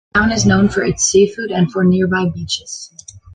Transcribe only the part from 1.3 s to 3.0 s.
and for nearby beaches.